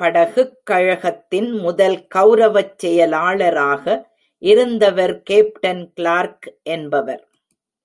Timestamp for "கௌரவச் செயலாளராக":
2.14-3.86